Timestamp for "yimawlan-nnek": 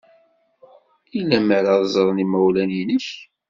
2.23-3.07